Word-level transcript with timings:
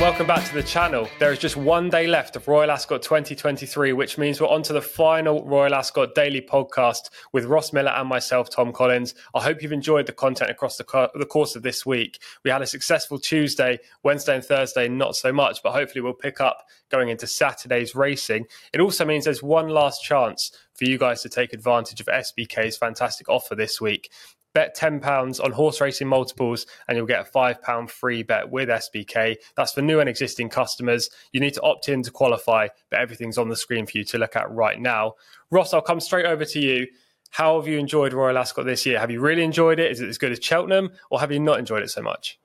and 0.00 0.08
welcome 0.08 0.26
back 0.26 0.46
to 0.46 0.54
the 0.54 0.62
channel. 0.62 1.06
There 1.18 1.30
is 1.30 1.38
just 1.38 1.56
one 1.56 1.90
day 1.90 2.06
left 2.06 2.34
of 2.34 2.48
Royal 2.48 2.70
Ascot 2.70 3.02
2023, 3.02 3.92
which 3.92 4.16
means 4.16 4.40
we're 4.40 4.48
on 4.48 4.62
to 4.62 4.72
the 4.72 4.80
final 4.80 5.44
Royal 5.44 5.74
Ascot 5.74 6.14
daily 6.14 6.40
podcast 6.40 7.10
with 7.32 7.44
Ross 7.44 7.72
Millar 7.72 7.90
and 7.90 8.08
myself, 8.08 8.48
Tom 8.48 8.72
Collins. 8.72 9.14
I 9.34 9.42
hope 9.42 9.62
you've 9.62 9.72
enjoyed 9.72 10.06
the 10.06 10.12
content 10.12 10.50
across 10.50 10.78
the, 10.78 10.84
co- 10.84 11.10
the 11.14 11.26
course 11.26 11.54
of 11.54 11.62
this 11.62 11.84
week. 11.84 12.18
We 12.44 12.50
had 12.50 12.62
a 12.62 12.66
successful 12.66 13.18
Tuesday, 13.18 13.78
Wednesday, 14.02 14.36
and 14.36 14.44
Thursday, 14.44 14.88
not 14.88 15.16
so 15.16 15.32
much, 15.32 15.62
but 15.62 15.72
hopefully 15.72 16.00
we'll 16.00 16.14
pick 16.14 16.40
up 16.40 16.66
going 16.90 17.10
into 17.10 17.26
Saturday's 17.26 17.94
racing. 17.94 18.46
It 18.72 18.80
also 18.80 19.04
means 19.04 19.24
there's 19.24 19.42
one 19.42 19.68
last 19.68 20.02
chance 20.02 20.50
for 20.74 20.84
you 20.84 20.96
guys 20.98 21.20
to 21.22 21.28
take 21.28 21.52
advantage 21.52 22.00
of 22.00 22.06
SBK's 22.06 22.78
fantastic 22.78 23.28
offer 23.28 23.54
this 23.54 23.80
week 23.80 24.10
bet 24.54 24.76
£10 24.76 25.42
on 25.42 25.52
horse 25.52 25.80
racing 25.80 26.08
multiples 26.08 26.66
and 26.88 26.96
you'll 26.96 27.06
get 27.06 27.26
a 27.26 27.30
£5 27.30 27.90
free 27.90 28.22
bet 28.22 28.50
with 28.50 28.68
SBK. 28.68 29.36
That's 29.56 29.72
for 29.72 29.82
new 29.82 30.00
and 30.00 30.08
existing 30.08 30.48
customers. 30.48 31.10
You 31.32 31.40
need 31.40 31.54
to 31.54 31.62
opt 31.62 31.88
in 31.88 32.02
to 32.02 32.10
qualify, 32.10 32.68
but 32.90 33.00
everything's 33.00 33.38
on 33.38 33.48
the 33.48 33.56
screen 33.56 33.86
for 33.86 33.98
you 33.98 34.04
to 34.04 34.18
look 34.18 34.36
at 34.36 34.50
right 34.50 34.80
now. 34.80 35.14
Ross, 35.50 35.72
I'll 35.72 35.82
come 35.82 36.00
straight 36.00 36.26
over 36.26 36.44
to 36.44 36.58
you. 36.58 36.86
How 37.30 37.60
have 37.60 37.68
you 37.68 37.78
enjoyed 37.78 38.12
Royal 38.12 38.38
Ascot 38.38 38.64
this 38.64 38.84
year? 38.84 38.98
Have 38.98 39.12
you 39.12 39.20
really 39.20 39.44
enjoyed 39.44 39.78
it? 39.78 39.92
Is 39.92 40.00
it 40.00 40.08
as 40.08 40.18
good 40.18 40.32
as 40.32 40.40
Cheltenham 40.42 40.90
or 41.10 41.20
have 41.20 41.30
you 41.30 41.38
not 41.38 41.60
enjoyed 41.60 41.82
it 41.82 41.90
so 41.90 42.02
much? 42.02 42.39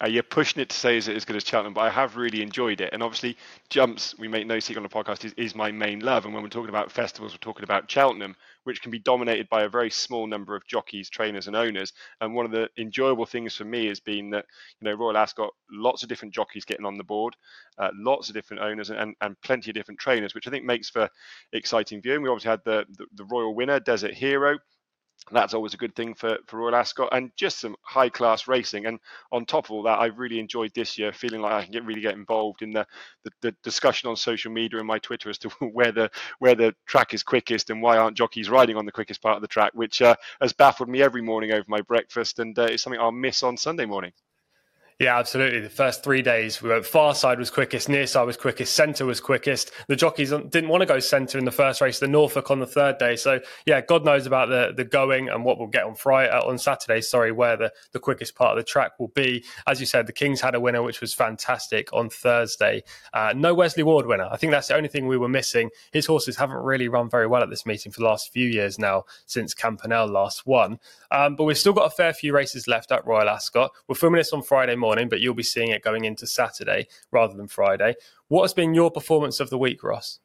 Uh, 0.00 0.06
you're 0.06 0.22
pushing 0.22 0.62
it 0.62 0.68
to 0.68 0.76
say 0.76 0.96
is 0.96 1.08
it 1.08 1.16
as 1.16 1.24
good 1.24 1.34
as 1.34 1.42
Cheltenham, 1.44 1.74
but 1.74 1.80
I 1.80 1.90
have 1.90 2.16
really 2.16 2.40
enjoyed 2.40 2.80
it. 2.80 2.90
And 2.92 3.02
obviously, 3.02 3.36
jumps, 3.68 4.16
we 4.16 4.28
make 4.28 4.46
no 4.46 4.60
secret 4.60 4.76
on 4.76 4.84
the 4.84 4.88
podcast, 4.88 5.24
is, 5.24 5.32
is 5.36 5.56
my 5.56 5.72
main 5.72 5.98
love. 6.00 6.24
And 6.24 6.32
when 6.32 6.42
we're 6.42 6.48
talking 6.50 6.68
about 6.68 6.92
festivals, 6.92 7.32
we're 7.32 7.38
talking 7.38 7.64
about 7.64 7.90
Cheltenham, 7.90 8.36
which 8.62 8.80
can 8.80 8.92
be 8.92 9.00
dominated 9.00 9.48
by 9.48 9.62
a 9.62 9.68
very 9.68 9.90
small 9.90 10.28
number 10.28 10.54
of 10.54 10.64
jockeys, 10.66 11.10
trainers, 11.10 11.48
and 11.48 11.56
owners. 11.56 11.92
And 12.20 12.32
one 12.32 12.46
of 12.46 12.52
the 12.52 12.68
enjoyable 12.78 13.26
things 13.26 13.56
for 13.56 13.64
me 13.64 13.86
has 13.86 13.98
been 13.98 14.30
that, 14.30 14.44
you 14.80 14.88
know, 14.88 14.94
Royal 14.94 15.16
Ascot, 15.16 15.50
lots 15.72 16.04
of 16.04 16.08
different 16.08 16.32
jockeys 16.32 16.64
getting 16.64 16.86
on 16.86 16.96
the 16.96 17.02
board, 17.02 17.34
uh, 17.78 17.90
lots 17.94 18.28
of 18.28 18.34
different 18.34 18.62
owners, 18.62 18.90
and, 18.90 19.16
and 19.20 19.40
plenty 19.40 19.70
of 19.70 19.74
different 19.74 19.98
trainers, 19.98 20.32
which 20.32 20.46
I 20.46 20.50
think 20.50 20.64
makes 20.64 20.88
for 20.88 21.08
exciting 21.52 22.02
viewing. 22.02 22.22
We 22.22 22.28
obviously 22.28 22.50
had 22.50 22.60
the, 22.64 22.84
the, 22.96 23.06
the 23.14 23.24
Royal 23.24 23.52
winner, 23.52 23.80
Desert 23.80 24.14
Hero 24.14 24.58
that's 25.32 25.54
always 25.54 25.74
a 25.74 25.78
good 25.78 25.94
thing 25.94 26.14
for, 26.14 26.38
for 26.46 26.58
Royal 26.58 26.76
Ascot 26.76 27.08
and 27.12 27.30
just 27.36 27.60
some 27.60 27.76
high 27.82 28.08
class 28.08 28.48
racing. 28.48 28.86
And 28.86 28.98
on 29.32 29.44
top 29.44 29.66
of 29.66 29.72
all 29.72 29.82
that, 29.82 29.98
I've 29.98 30.18
really 30.18 30.38
enjoyed 30.38 30.72
this 30.74 30.98
year 30.98 31.12
feeling 31.12 31.40
like 31.40 31.52
I 31.52 31.62
can 31.64 31.72
get 31.72 31.84
really 31.84 32.00
get 32.00 32.14
involved 32.14 32.62
in 32.62 32.72
the, 32.72 32.86
the, 33.24 33.30
the, 33.42 33.56
discussion 33.62 34.08
on 34.08 34.16
social 34.16 34.50
media 34.50 34.78
and 34.78 34.86
my 34.86 34.98
Twitter 34.98 35.30
as 35.30 35.38
to 35.38 35.48
where 35.72 35.92
the 35.92 36.10
where 36.38 36.54
the 36.54 36.74
track 36.86 37.14
is 37.14 37.22
quickest 37.22 37.70
and 37.70 37.82
why 37.82 37.98
aren't 37.98 38.16
jockeys 38.16 38.48
riding 38.48 38.76
on 38.76 38.86
the 38.86 38.92
quickest 38.92 39.20
part 39.20 39.36
of 39.36 39.42
the 39.42 39.48
track, 39.48 39.72
which 39.74 40.00
uh, 40.00 40.14
has 40.40 40.52
baffled 40.52 40.88
me 40.88 41.02
every 41.02 41.22
morning 41.22 41.52
over 41.52 41.64
my 41.68 41.80
breakfast 41.82 42.38
and 42.38 42.58
uh, 42.58 42.64
is 42.64 42.82
something 42.82 43.00
I'll 43.00 43.12
miss 43.12 43.42
on 43.42 43.56
Sunday 43.56 43.86
morning. 43.86 44.12
Yeah, 44.98 45.16
absolutely. 45.16 45.60
The 45.60 45.70
first 45.70 46.02
three 46.02 46.22
days, 46.22 46.60
we 46.60 46.70
went 46.70 46.84
far 46.84 47.14
side 47.14 47.38
was 47.38 47.52
quickest, 47.52 47.88
near 47.88 48.04
side 48.04 48.24
was 48.24 48.36
quickest, 48.36 48.74
centre 48.74 49.06
was 49.06 49.20
quickest. 49.20 49.70
The 49.86 49.94
jockeys 49.94 50.30
didn't 50.30 50.68
want 50.68 50.80
to 50.80 50.86
go 50.86 50.98
centre 50.98 51.38
in 51.38 51.44
the 51.44 51.52
first 51.52 51.80
race, 51.80 52.00
the 52.00 52.08
Norfolk 52.08 52.50
on 52.50 52.58
the 52.58 52.66
third 52.66 52.98
day. 52.98 53.14
So, 53.14 53.38
yeah, 53.64 53.80
God 53.80 54.04
knows 54.04 54.26
about 54.26 54.48
the 54.48 54.72
the 54.76 54.82
going 54.84 55.28
and 55.28 55.44
what 55.44 55.56
we'll 55.56 55.68
get 55.68 55.84
on 55.84 55.94
Friday, 55.94 56.32
uh, 56.32 56.42
on 56.42 56.58
Saturday, 56.58 57.00
sorry, 57.00 57.30
where 57.30 57.56
the, 57.56 57.72
the 57.92 58.00
quickest 58.00 58.34
part 58.34 58.58
of 58.58 58.64
the 58.64 58.68
track 58.68 58.98
will 58.98 59.12
be. 59.14 59.44
As 59.68 59.78
you 59.78 59.86
said, 59.86 60.08
the 60.08 60.12
Kings 60.12 60.40
had 60.40 60.56
a 60.56 60.60
winner, 60.60 60.82
which 60.82 61.00
was 61.00 61.14
fantastic 61.14 61.92
on 61.92 62.10
Thursday. 62.10 62.82
Uh, 63.14 63.32
no 63.36 63.54
Wesley 63.54 63.84
Ward 63.84 64.06
winner. 64.06 64.28
I 64.32 64.36
think 64.36 64.50
that's 64.50 64.66
the 64.66 64.74
only 64.74 64.88
thing 64.88 65.06
we 65.06 65.16
were 65.16 65.28
missing. 65.28 65.70
His 65.92 66.06
horses 66.06 66.36
haven't 66.36 66.56
really 66.56 66.88
run 66.88 67.08
very 67.08 67.28
well 67.28 67.44
at 67.44 67.50
this 67.50 67.64
meeting 67.64 67.92
for 67.92 68.00
the 68.00 68.06
last 68.06 68.32
few 68.32 68.48
years 68.48 68.80
now, 68.80 69.04
since 69.26 69.54
Campanelle 69.54 70.10
last 70.10 70.44
won. 70.44 70.80
Um, 71.12 71.36
but 71.36 71.44
we've 71.44 71.56
still 71.56 71.72
got 71.72 71.86
a 71.86 71.90
fair 71.90 72.12
few 72.12 72.34
races 72.34 72.66
left 72.66 72.90
at 72.90 73.06
Royal 73.06 73.28
Ascot. 73.28 73.70
We're 73.86 73.94
filming 73.94 74.18
this 74.18 74.32
on 74.32 74.42
Friday 74.42 74.74
morning, 74.74 74.87
but 75.08 75.20
you'll 75.20 75.34
be 75.34 75.42
seeing 75.42 75.70
it 75.70 75.82
going 75.82 76.04
into 76.04 76.26
Saturday 76.26 76.88
rather 77.10 77.34
than 77.34 77.48
Friday. 77.48 77.94
What 78.28 78.42
has 78.42 78.54
been 78.54 78.74
your 78.74 78.90
performance 78.90 79.40
of 79.40 79.50
the 79.50 79.58
week, 79.58 79.82
Ross? 79.82 80.20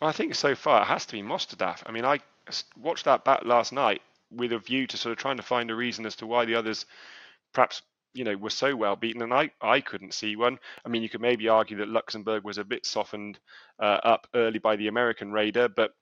Well, 0.00 0.10
I 0.10 0.12
think 0.12 0.34
so 0.34 0.54
far 0.54 0.82
it 0.82 0.86
has 0.86 1.06
to 1.06 1.12
be 1.12 1.22
Mostahdaf. 1.22 1.82
I 1.86 1.92
mean, 1.92 2.04
I 2.04 2.20
watched 2.76 3.04
that 3.04 3.24
back 3.24 3.44
last 3.44 3.72
night 3.72 4.02
with 4.30 4.52
a 4.52 4.58
view 4.58 4.86
to 4.86 4.96
sort 4.96 5.12
of 5.12 5.18
trying 5.18 5.36
to 5.36 5.42
find 5.42 5.70
a 5.70 5.74
reason 5.74 6.06
as 6.06 6.16
to 6.16 6.26
why 6.26 6.44
the 6.44 6.54
others 6.54 6.86
perhaps 7.52 7.82
you 8.12 8.24
know 8.24 8.36
were 8.36 8.50
so 8.50 8.74
well 8.74 8.96
beaten 8.96 9.22
and 9.22 9.32
I, 9.32 9.50
I 9.60 9.80
couldn't 9.80 10.14
see 10.14 10.36
one 10.36 10.58
i 10.84 10.88
mean 10.88 11.02
you 11.02 11.08
could 11.08 11.20
maybe 11.20 11.48
argue 11.48 11.76
that 11.78 11.88
luxembourg 11.88 12.44
was 12.44 12.58
a 12.58 12.64
bit 12.64 12.86
softened 12.86 13.38
uh, 13.80 13.98
up 14.04 14.26
early 14.34 14.58
by 14.58 14.76
the 14.76 14.88
american 14.88 15.32
raider 15.32 15.68
but 15.68 15.92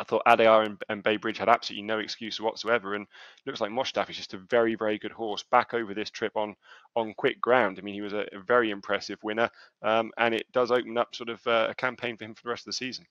I 0.00 0.04
thought 0.04 0.24
Adayar 0.26 0.64
and, 0.64 0.82
and 0.88 1.02
Bay 1.02 1.16
Bridge 1.16 1.38
had 1.38 1.48
absolutely 1.48 1.82
no 1.86 1.98
excuse 1.98 2.40
whatsoever, 2.40 2.94
and 2.94 3.06
looks 3.46 3.60
like 3.60 3.70
Mostahdaf 3.70 4.10
is 4.10 4.16
just 4.16 4.34
a 4.34 4.38
very, 4.38 4.74
very 4.74 4.98
good 4.98 5.12
horse 5.12 5.42
back 5.50 5.74
over 5.74 5.94
this 5.94 6.10
trip 6.10 6.36
on 6.36 6.54
on 6.96 7.14
quick 7.14 7.40
ground. 7.40 7.78
I 7.78 7.82
mean, 7.82 7.94
he 7.94 8.00
was 8.02 8.12
a, 8.12 8.26
a 8.32 8.40
very 8.40 8.70
impressive 8.70 9.18
winner, 9.22 9.50
um, 9.82 10.10
and 10.18 10.34
it 10.34 10.50
does 10.52 10.70
open 10.70 10.96
up 10.98 11.14
sort 11.14 11.30
of 11.30 11.46
uh, 11.46 11.68
a 11.70 11.74
campaign 11.74 12.16
for 12.16 12.24
him 12.24 12.34
for 12.34 12.42
the 12.44 12.50
rest 12.50 12.62
of 12.62 12.66
the 12.66 12.72
season. 12.74 13.06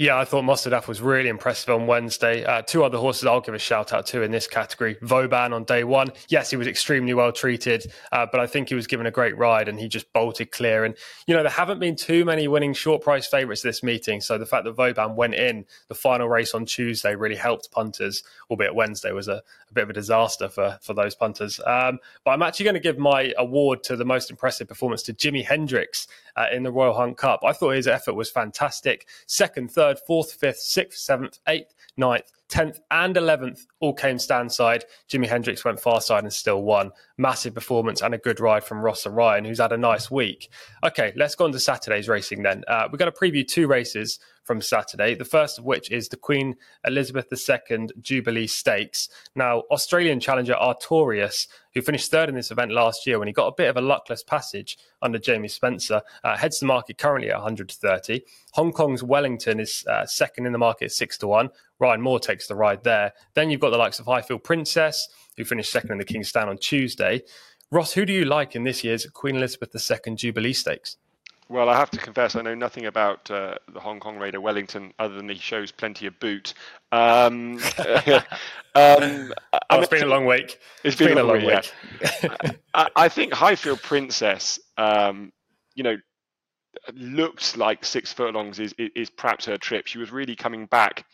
Yeah, 0.00 0.16
I 0.16 0.24
thought 0.24 0.44
Mostahdaf 0.44 0.86
was 0.86 1.00
really 1.00 1.28
impressive 1.28 1.74
on 1.74 1.88
Wednesday. 1.88 2.44
Uh, 2.44 2.62
two 2.62 2.84
other 2.84 2.98
horses 2.98 3.26
I'll 3.26 3.40
give 3.40 3.54
a 3.54 3.58
shout 3.58 3.92
out 3.92 4.06
to 4.06 4.22
in 4.22 4.30
this 4.30 4.46
category. 4.46 4.96
Vauban 5.02 5.52
on 5.52 5.64
day 5.64 5.82
one. 5.82 6.12
Yes, 6.28 6.50
he 6.50 6.56
was 6.56 6.68
extremely 6.68 7.14
well 7.14 7.32
treated, 7.32 7.90
uh, 8.12 8.24
but 8.30 8.40
I 8.40 8.46
think 8.46 8.68
he 8.68 8.76
was 8.76 8.86
given 8.86 9.06
a 9.06 9.10
great 9.10 9.36
ride 9.36 9.68
and 9.68 9.78
he 9.78 9.88
just 9.88 10.12
bolted 10.12 10.52
clear. 10.52 10.84
And, 10.84 10.94
you 11.26 11.34
know, 11.34 11.42
there 11.42 11.50
haven't 11.50 11.80
been 11.80 11.96
too 11.96 12.24
many 12.24 12.46
winning 12.46 12.74
short 12.74 13.02
price 13.02 13.26
favourites 13.26 13.62
this 13.62 13.82
meeting. 13.82 14.20
So 14.20 14.38
the 14.38 14.46
fact 14.46 14.64
that 14.66 14.72
Vauban 14.72 15.16
went 15.16 15.34
in 15.34 15.64
the 15.88 15.96
final 15.96 16.28
race 16.28 16.54
on 16.54 16.64
Tuesday 16.64 17.16
really 17.16 17.34
helped 17.34 17.72
punters, 17.72 18.22
albeit 18.50 18.76
Wednesday 18.76 19.10
was 19.10 19.26
a, 19.26 19.42
a 19.68 19.72
bit 19.72 19.82
of 19.82 19.90
a 19.90 19.94
disaster 19.94 20.48
for, 20.48 20.78
for 20.80 20.94
those 20.94 21.16
punters. 21.16 21.60
Um, 21.66 21.98
but 22.24 22.30
I'm 22.30 22.42
actually 22.42 22.64
going 22.64 22.74
to 22.74 22.80
give 22.80 22.98
my 22.98 23.32
award 23.36 23.82
to 23.84 23.96
the 23.96 24.04
most 24.04 24.30
impressive 24.30 24.68
performance 24.68 25.02
to 25.02 25.12
Jimi 25.12 25.44
Hendrix 25.44 26.06
uh, 26.36 26.46
in 26.52 26.62
the 26.62 26.70
Royal 26.70 26.94
Hunt 26.94 27.16
Cup. 27.16 27.40
I 27.44 27.52
thought 27.52 27.70
his 27.70 27.88
effort 27.88 28.14
was 28.14 28.30
fantastic. 28.30 29.08
Second, 29.26 29.67
third, 29.68 29.98
fourth, 30.06 30.32
fifth, 30.32 30.58
sixth, 30.60 30.98
seventh, 30.98 31.38
eighth, 31.48 31.74
ninth, 31.98 32.30
10th 32.48 32.78
and 32.90 33.14
11th 33.14 33.66
all 33.80 33.92
came 33.92 34.18
stand 34.18 34.50
side. 34.50 34.84
Jimi 35.08 35.26
Hendrix 35.26 35.64
went 35.64 35.80
far 35.80 36.00
side 36.00 36.24
and 36.24 36.32
still 36.32 36.62
won. 36.62 36.92
Massive 37.18 37.54
performance 37.54 38.00
and 38.00 38.14
a 38.14 38.18
good 38.18 38.40
ride 38.40 38.64
from 38.64 38.80
Rossa 38.80 39.10
Ryan, 39.10 39.44
who's 39.44 39.60
had 39.60 39.72
a 39.72 39.76
nice 39.76 40.10
week. 40.10 40.50
Okay, 40.82 41.12
let's 41.16 41.34
go 41.34 41.44
on 41.44 41.52
to 41.52 41.60
Saturday's 41.60 42.08
racing 42.08 42.42
then. 42.42 42.64
Uh, 42.66 42.88
we're 42.90 42.98
going 42.98 43.12
to 43.12 43.18
preview 43.18 43.46
two 43.46 43.66
races 43.66 44.18
from 44.44 44.62
Saturday, 44.62 45.14
the 45.14 45.26
first 45.26 45.58
of 45.58 45.66
which 45.66 45.90
is 45.90 46.08
the 46.08 46.16
Queen 46.16 46.56
Elizabeth 46.86 47.26
II 47.30 47.88
Jubilee 48.00 48.46
Stakes. 48.46 49.10
Now, 49.34 49.64
Australian 49.70 50.20
challenger 50.20 50.54
Artorius, 50.54 51.48
who 51.74 51.82
finished 51.82 52.10
third 52.10 52.30
in 52.30 52.34
this 52.34 52.50
event 52.50 52.72
last 52.72 53.06
year 53.06 53.18
when 53.18 53.28
he 53.28 53.34
got 53.34 53.48
a 53.48 53.54
bit 53.54 53.68
of 53.68 53.76
a 53.76 53.82
luckless 53.82 54.22
passage 54.22 54.78
under 55.02 55.18
Jamie 55.18 55.48
Spencer, 55.48 56.00
uh, 56.24 56.34
heads 56.34 56.60
the 56.60 56.66
market 56.66 56.96
currently 56.96 57.30
at 57.30 57.36
130. 57.36 58.22
Hong 58.52 58.72
Kong's 58.72 59.02
Wellington 59.02 59.60
is 59.60 59.84
uh, 59.86 60.06
second 60.06 60.46
in 60.46 60.52
the 60.52 60.58
market 60.58 60.92
6 60.92 61.18
to 61.18 61.26
1. 61.26 61.50
Ryan 61.80 62.00
Moore 62.00 62.20
takes 62.20 62.46
the 62.46 62.54
ride 62.54 62.84
there. 62.84 63.12
Then 63.34 63.50
you've 63.50 63.60
got 63.60 63.70
the 63.70 63.78
likes 63.78 63.98
of 63.98 64.06
Highfield 64.06 64.44
Princess, 64.44 65.08
who 65.36 65.44
finished 65.44 65.70
second 65.70 65.92
in 65.92 65.98
the 65.98 66.04
King's 66.04 66.28
Stand 66.28 66.50
on 66.50 66.58
Tuesday. 66.58 67.22
Ross, 67.70 67.92
who 67.92 68.04
do 68.04 68.12
you 68.12 68.24
like 68.24 68.56
in 68.56 68.64
this 68.64 68.82
year's 68.82 69.06
Queen 69.06 69.36
Elizabeth 69.36 69.74
II 69.74 70.14
Jubilee 70.14 70.52
Stakes? 70.52 70.96
Well, 71.50 71.70
I 71.70 71.78
have 71.78 71.90
to 71.92 71.98
confess, 71.98 72.36
I 72.36 72.42
know 72.42 72.54
nothing 72.54 72.84
about 72.84 73.30
uh, 73.30 73.54
the 73.72 73.80
Hong 73.80 74.00
Kong 74.00 74.18
Raider 74.18 74.40
Wellington 74.40 74.92
other 74.98 75.14
than 75.14 75.30
he 75.30 75.36
shows 75.36 75.72
plenty 75.72 76.06
of 76.06 76.18
boot. 76.20 76.52
Um, 76.92 77.58
um, 78.74 79.32
oh, 79.70 79.80
it's 79.80 79.88
been 79.88 80.02
a 80.02 80.06
long 80.06 80.26
week. 80.26 80.58
it's 80.84 80.96
been, 80.96 81.08
been 81.08 81.18
a 81.18 81.22
long, 81.22 81.46
week. 81.46 81.72
week. 82.02 82.32
I, 82.74 82.88
I, 82.94 83.08
think 83.08 83.32
Highfield 83.32 83.80
Princess, 83.82 84.60
um, 84.76 85.32
you 85.74 85.84
know, 85.84 85.96
looks 86.92 87.56
like 87.56 87.82
six 87.82 88.12
furlongs 88.12 88.58
is, 88.58 88.74
is, 88.78 88.90
is 88.94 89.10
perhaps 89.10 89.46
her 89.46 89.56
trip. 89.56 89.86
She 89.86 89.98
was 89.98 90.10
really 90.10 90.36
coming 90.36 90.66
back 90.66 91.06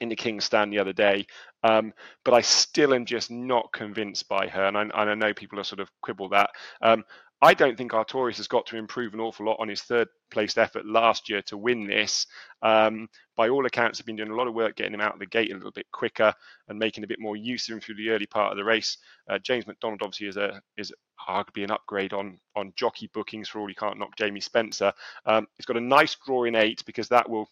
in 0.00 0.08
the 0.08 0.16
King's 0.16 0.44
Stand 0.44 0.72
the 0.72 0.78
other 0.78 0.92
day. 0.92 1.26
Um, 1.62 1.92
but 2.24 2.34
I 2.34 2.40
still 2.40 2.94
am 2.94 3.04
just 3.04 3.30
not 3.30 3.72
convinced 3.72 4.28
by 4.28 4.48
her, 4.48 4.64
and 4.64 4.76
I, 4.76 4.82
and 4.82 4.92
I 4.92 5.14
know 5.14 5.34
people 5.34 5.58
are 5.58 5.64
sort 5.64 5.80
of 5.80 5.90
quibble 6.02 6.30
that. 6.30 6.50
Um, 6.82 7.04
I 7.40 7.54
don't 7.54 7.78
think 7.78 7.92
Artorius 7.92 8.38
has 8.38 8.48
got 8.48 8.66
to 8.66 8.76
improve 8.76 9.14
an 9.14 9.20
awful 9.20 9.46
lot 9.46 9.58
on 9.60 9.68
his 9.68 9.82
third 9.82 10.08
placed 10.30 10.58
effort 10.58 10.84
last 10.84 11.28
year 11.28 11.40
to 11.42 11.56
win 11.56 11.86
this. 11.86 12.26
Um, 12.62 13.08
by 13.36 13.48
all 13.48 13.64
accounts, 13.64 13.98
have 13.98 14.06
been 14.06 14.16
doing 14.16 14.32
a 14.32 14.34
lot 14.34 14.48
of 14.48 14.54
work 14.54 14.74
getting 14.74 14.94
him 14.94 15.00
out 15.00 15.14
of 15.14 15.20
the 15.20 15.26
gate 15.26 15.52
a 15.52 15.54
little 15.54 15.70
bit 15.70 15.86
quicker 15.92 16.34
and 16.68 16.78
making 16.78 17.04
a 17.04 17.06
bit 17.06 17.20
more 17.20 17.36
use 17.36 17.68
of 17.68 17.74
him 17.74 17.80
through 17.80 17.94
the 17.94 18.10
early 18.10 18.26
part 18.26 18.50
of 18.50 18.56
the 18.56 18.64
race. 18.64 18.98
Uh, 19.30 19.38
James 19.38 19.68
McDonald 19.68 20.02
obviously 20.02 20.26
is 20.26 20.36
a 20.36 20.60
is 20.76 20.92
arguably 21.28 21.62
an 21.62 21.70
upgrade 21.70 22.12
on 22.12 22.38
on 22.56 22.72
jockey 22.76 23.08
bookings 23.14 23.48
for 23.48 23.60
all 23.60 23.68
you 23.68 23.74
can't 23.76 23.98
knock 23.98 24.16
Jamie 24.16 24.40
Spencer. 24.40 24.92
Um, 25.24 25.46
he's 25.56 25.66
got 25.66 25.76
a 25.76 25.80
nice 25.80 26.16
draw 26.26 26.44
in 26.44 26.56
eight 26.56 26.82
because 26.86 27.08
that 27.08 27.28
will 27.28 27.48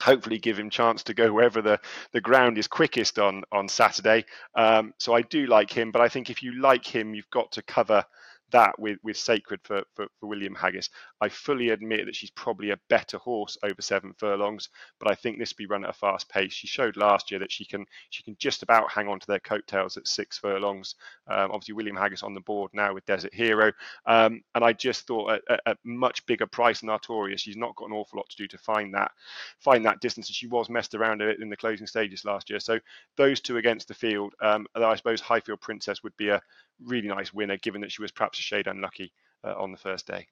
hopefully 0.00 0.38
give 0.38 0.58
him 0.58 0.70
chance 0.70 1.02
to 1.04 1.14
go 1.14 1.32
wherever 1.32 1.62
the, 1.62 1.78
the 2.12 2.20
ground 2.20 2.58
is 2.58 2.66
quickest 2.66 3.18
on 3.18 3.42
on 3.52 3.68
Saturday. 3.68 4.24
Um, 4.54 4.94
so 4.98 5.14
I 5.14 5.22
do 5.22 5.46
like 5.46 5.70
him, 5.72 5.90
but 5.90 6.02
I 6.02 6.08
think 6.08 6.30
if 6.30 6.42
you 6.42 6.60
like 6.60 6.86
him, 6.86 7.14
you've 7.14 7.30
got 7.30 7.52
to 7.52 7.62
cover 7.62 8.04
that 8.50 8.78
with, 8.78 8.98
with 9.02 9.16
Sacred 9.16 9.60
for, 9.62 9.82
for, 9.94 10.06
for 10.18 10.26
William 10.26 10.54
Haggas. 10.54 10.88
I 11.20 11.28
fully 11.28 11.70
admit 11.70 12.06
that 12.06 12.16
she's 12.16 12.30
probably 12.30 12.70
a 12.70 12.80
better 12.88 13.18
horse 13.18 13.56
over 13.62 13.80
seven 13.80 14.14
furlongs, 14.18 14.68
but 14.98 15.10
I 15.10 15.14
think 15.14 15.38
this 15.38 15.52
will 15.52 15.64
be 15.64 15.66
run 15.66 15.84
at 15.84 15.90
a 15.90 15.94
fast 15.94 16.28
pace. 16.28 16.52
She 16.52 16.66
showed 16.66 16.96
last 16.96 17.30
year 17.30 17.40
that 17.40 17.52
she 17.52 17.64
can 17.64 17.86
she 18.10 18.22
can 18.22 18.36
just 18.38 18.62
about 18.62 18.90
hang 18.90 19.08
on 19.08 19.20
to 19.20 19.26
their 19.26 19.40
coattails 19.40 19.96
at 19.96 20.08
six 20.08 20.38
furlongs. 20.38 20.94
Um, 21.26 21.50
obviously, 21.52 21.74
William 21.74 21.96
Haggas 21.96 22.24
on 22.24 22.34
the 22.34 22.40
board 22.40 22.70
now 22.74 22.94
with 22.94 23.06
Desert 23.06 23.34
Hero, 23.34 23.72
um, 24.06 24.42
and 24.54 24.64
I 24.64 24.72
just 24.72 25.06
thought 25.06 25.40
at 25.48 25.60
a 25.66 25.76
much 25.84 26.24
bigger 26.26 26.46
price 26.46 26.80
than 26.80 26.90
Artorius, 26.90 27.40
she's 27.40 27.56
not 27.56 27.76
got 27.76 27.88
an 27.88 27.94
awful 27.94 28.18
lot 28.18 28.28
to 28.30 28.36
do 28.36 28.46
to 28.48 28.58
find 28.58 28.94
that 28.94 29.12
find 29.58 29.84
that 29.84 30.00
distance, 30.00 30.28
and 30.28 30.36
she 30.36 30.46
was 30.46 30.68
messed 30.68 30.94
around 30.94 31.22
it 31.22 31.40
in 31.40 31.50
the 31.50 31.56
closing 31.56 31.86
stages 31.86 32.24
last 32.24 32.50
year. 32.50 32.60
So 32.60 32.78
those 33.16 33.40
two 33.40 33.58
against 33.58 33.88
the 33.88 33.94
field, 33.94 34.34
um, 34.40 34.66
I 34.74 34.96
suppose 34.96 35.20
Highfield 35.20 35.60
Princess 35.60 36.02
would 36.02 36.16
be 36.16 36.28
a 36.28 36.42
really 36.86 37.08
nice 37.08 37.32
winner, 37.32 37.56
given 37.58 37.80
that 37.82 37.92
she 37.92 38.02
was 38.02 38.10
perhaps 38.10 38.38
a 38.40 38.42
shade 38.42 38.66
unlucky 38.66 39.12
uh, 39.44 39.54
on 39.56 39.70
the 39.70 39.78
first 39.78 40.06
day. 40.06 40.26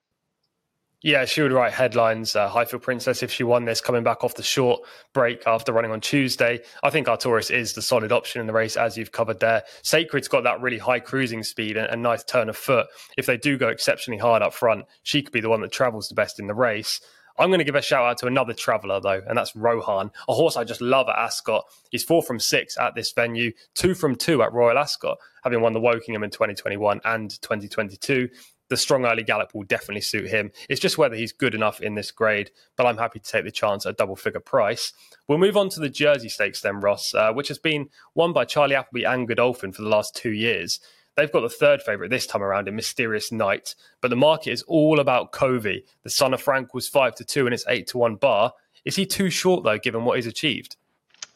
Yeah, 1.01 1.27
she 1.27 1.43
would 1.43 1.53
write 1.53 1.73
headlines. 1.73 2.35
Uh, 2.35 2.49
Highfield 2.49 2.83
Princess, 2.83 3.23
if 3.23 3.31
she 3.31 3.45
won 3.45 3.65
this, 3.65 3.81
coming 3.81 4.03
back 4.03 4.25
off 4.25 4.35
the 4.35 4.43
short 4.43 4.81
break 5.15 5.47
after 5.47 5.73
running 5.73 5.93
on 5.93 6.01
Tuesday. 6.01 6.59
I 6.83 6.91
think 6.91 7.07
Artorius 7.07 7.53
is 7.53 7.75
the 7.75 7.83
solid 7.83 8.11
option 8.11 8.41
in 8.41 8.49
the 8.49 8.53
race, 8.53 8.77
as 8.77 8.97
you've 8.97 9.13
covered 9.13 9.39
there. 9.39 9.63
Sacred's 9.83 10.27
got 10.27 10.43
that 10.43 10.61
really 10.61 10.79
high 10.79 10.99
cruising 10.99 11.45
speed 11.45 11.77
and 11.77 11.87
a 11.87 11.97
nice 11.97 12.25
turn 12.25 12.49
of 12.49 12.57
foot. 12.57 12.89
If 13.17 13.27
they 13.27 13.37
do 13.37 13.57
go 13.57 13.69
exceptionally 13.69 14.19
hard 14.19 14.43
up 14.43 14.55
front, 14.55 14.87
she 15.05 15.23
could 15.23 15.33
be 15.33 15.41
the 15.41 15.49
one 15.49 15.61
that 15.61 15.71
travels 15.71 16.09
the 16.09 16.17
best 16.17 16.41
in 16.41 16.49
the 16.49 16.55
race. 16.55 17.01
I'm 17.39 17.51
going 17.51 17.59
to 17.59 17.65
give 17.65 17.75
a 17.75 17.83
shout 17.83 18.05
out 18.05 18.19
to 18.19 18.27
another 18.27 18.53
traveller, 18.53 19.01
though, 19.01 19.23
and 19.27 19.39
that's 19.39 19.55
Rohan, 19.55 20.11
a 20.29 20.35
horse 20.35 20.57
I 20.57 20.65
just 20.65 20.81
love 20.81 21.09
at 21.09 21.17
Ascot. 21.19 21.65
He's 21.91 22.05
four 22.05 22.23
from 22.23 22.41
six 22.41 22.77
at 22.79 22.95
this 22.95 23.13
venue, 23.13 23.53
two 23.75 23.95
from 23.95 24.17
two 24.17 24.43
at 24.43 24.53
Royal 24.53 24.79
Ascot, 24.79 25.19
having 25.45 25.61
won 25.61 25.73
the 25.73 25.81
Wokingham 25.81 26.25
in 26.25 26.31
2021 26.31 27.01
and 27.05 27.31
2022 27.31 28.29
the 28.69 28.77
strong 28.77 29.07
early 29.07 29.23
gallop 29.23 29.55
will 29.55 29.65
definitely 29.65 30.01
suit 30.01 30.29
him. 30.29 30.51
It's 30.69 30.81
just 30.81 30.99
whether 30.99 31.17
he's 31.17 31.33
good 31.33 31.55
enough 31.55 31.81
in 31.81 31.95
this 31.95 32.11
grade, 32.11 32.51
but 32.77 32.87
I'm 32.87 32.99
happy 32.99 33.19
to 33.19 33.31
take 33.31 33.45
the 33.45 33.51
chance 33.51 33.87
at 33.87 33.97
double 33.97 34.17
figure 34.17 34.41
price. 34.41 34.93
We'll 35.27 35.39
move 35.39 35.57
on 35.57 35.69
to 35.71 35.81
the 35.81 35.89
Jersey 35.89 36.29
Stakes 36.29 36.61
then, 36.61 36.81
Ross, 36.81 37.15
uh, 37.15 37.33
which 37.33 37.49
has 37.49 37.59
been 37.59 37.89
won 38.15 38.33
by 38.33 38.45
Charlie 38.45 38.75
Appleby 38.75 39.05
and 39.05 39.27
Godolphin 39.27 39.73
for 39.73 39.83
the 39.83 39.89
last 39.89 40.15
two 40.15 40.33
years. 40.33 40.81
They've 41.19 41.33
got 41.33 41.41
the 41.41 41.49
third 41.49 41.83
favourite 41.83 42.11
this 42.11 42.29
time 42.29 42.45
around 42.45 42.69
in 42.69 42.77
Mysterious 42.77 43.33
Night, 43.33 43.75
but 44.01 44.09
the 44.09 44.15
market 44.15 44.53
is 44.53 44.63
all 44.63 45.01
about 45.01 45.33
Covey. 45.33 45.85
The 46.05 46.11
son 46.11 46.33
of 46.33 46.41
Frank 46.41 46.75
was 46.75 46.87
five 46.87 47.17
to 47.17 47.25
two 47.25 47.45
and 47.45 47.53
it's 47.53 47.65
eight 47.67 47.89
to 47.89 47.99
one 47.99 48.15
bar. 48.15 48.55
Is 48.85 48.95
he 48.95 49.05
too 49.05 49.29
short 49.29 49.65
though, 49.65 49.79
given 49.79 50.05
what 50.05 50.15
he's 50.15 50.29
achieved? 50.29 50.77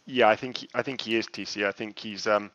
Yeah, 0.06 0.28
I 0.28 0.36
think 0.36 0.68
I 0.72 0.82
think 0.82 1.00
he 1.00 1.16
is 1.16 1.26
TC. 1.26 1.66
I 1.66 1.72
think 1.72 1.98
he's 1.98 2.28
um, 2.28 2.52